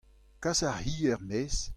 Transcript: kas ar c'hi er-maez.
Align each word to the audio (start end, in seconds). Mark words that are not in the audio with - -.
kas 0.43 0.59
ar 0.69 0.77
c'hi 0.83 0.93
er-maez. 1.11 1.57